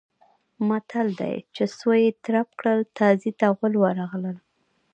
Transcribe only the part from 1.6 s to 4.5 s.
سویې ترپ کړل تازي ته غول ورغلل.